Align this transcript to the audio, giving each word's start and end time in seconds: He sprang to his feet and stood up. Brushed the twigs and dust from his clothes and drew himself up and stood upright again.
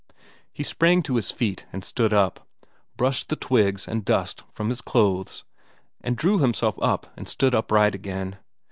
He 0.51 0.63
sprang 0.63 1.03
to 1.03 1.17
his 1.17 1.29
feet 1.29 1.67
and 1.71 1.85
stood 1.85 2.11
up. 2.11 2.47
Brushed 2.97 3.29
the 3.29 3.35
twigs 3.35 3.87
and 3.87 4.03
dust 4.03 4.41
from 4.51 4.69
his 4.69 4.81
clothes 4.81 5.43
and 6.03 6.17
drew 6.17 6.39
himself 6.39 6.79
up 6.81 7.13
and 7.15 7.29
stood 7.29 7.53
upright 7.53 7.93
again. 7.93 8.37